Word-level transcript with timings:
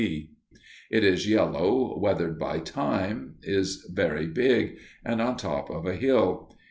D. 0.01 0.31
It 0.89 1.03
is 1.03 1.29
yellow, 1.29 1.95
weathered 1.95 2.39
by 2.39 2.57
time, 2.57 3.35
is 3.43 3.87
very 3.93 4.25
big 4.25 4.77
and 5.05 5.21
on 5.21 5.37
top 5.37 5.69
of 5.69 5.85
a 5.85 5.93
hill. 5.95 6.51